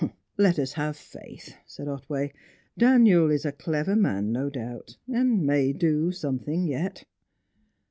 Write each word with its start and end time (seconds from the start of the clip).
"Let 0.35 0.57
us 0.57 0.73
have 0.73 0.97
faith," 0.97 1.55
said 1.67 1.87
Otway. 1.87 2.33
"Daniel 2.75 3.29
is 3.29 3.45
a 3.45 3.51
clever 3.51 3.95
man 3.95 4.31
no 4.31 4.49
doubt, 4.49 4.97
and 5.07 5.45
may 5.45 5.73
do 5.73 6.11
something 6.11 6.65
yet." 6.65 7.03